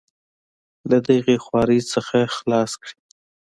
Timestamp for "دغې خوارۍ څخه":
1.07-2.17